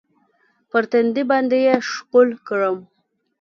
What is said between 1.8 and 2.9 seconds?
ښکل کړم.